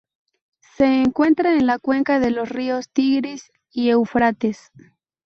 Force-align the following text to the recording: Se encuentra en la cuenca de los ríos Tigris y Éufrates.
Se 0.77 1.01
encuentra 1.03 1.53
en 1.53 1.67
la 1.67 1.77
cuenca 1.77 2.19
de 2.19 2.31
los 2.31 2.49
ríos 2.49 2.89
Tigris 2.89 3.51
y 3.71 3.89
Éufrates. 3.91 4.71